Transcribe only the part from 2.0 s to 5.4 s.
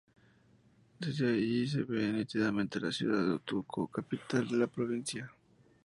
nítidamente la ciudad de Otuzco, capital de la provincia.